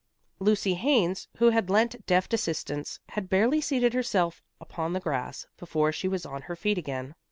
Lucy 0.39 0.73
Haines, 0.73 1.27
who 1.37 1.51
had 1.51 1.69
lent 1.69 2.07
deft 2.07 2.33
assistance, 2.33 2.99
had 3.09 3.29
barely 3.29 3.61
seated 3.61 3.93
herself 3.93 4.41
upon 4.59 4.93
the 4.93 4.99
grass, 4.99 5.45
before 5.57 5.91
she 5.91 6.07
was 6.07 6.25
on 6.25 6.41
her 6.41 6.55
feet 6.55 6.79
again. 6.79 7.13